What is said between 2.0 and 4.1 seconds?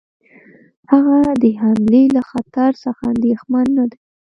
له خطر څخه اندېښمن نه دی.